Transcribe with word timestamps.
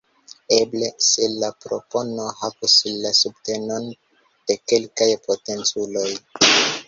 Eble- 0.55 0.87
se 1.07 1.27
la 1.41 1.49
propono 1.65 2.25
havus 2.39 2.79
la 3.05 3.11
subtenon 3.19 3.85
de 3.91 4.59
kelkaj 4.71 5.11
potenculoj. 5.27 6.09